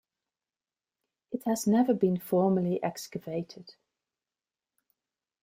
[1.31, 3.75] It has never been formally excavated.